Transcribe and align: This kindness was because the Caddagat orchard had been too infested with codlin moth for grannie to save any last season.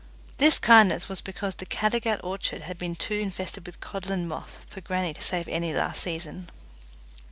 This 0.39 0.57
kindness 0.57 1.07
was 1.07 1.21
because 1.21 1.53
the 1.53 1.65
Caddagat 1.67 2.21
orchard 2.23 2.63
had 2.63 2.79
been 2.79 2.95
too 2.95 3.13
infested 3.13 3.67
with 3.67 3.81
codlin 3.81 4.27
moth 4.27 4.65
for 4.67 4.81
grannie 4.81 5.13
to 5.13 5.21
save 5.21 5.47
any 5.47 5.75
last 5.75 6.01
season. 6.01 6.49